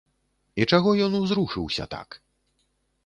[0.61, 2.21] І чаго ён узрушыўся так?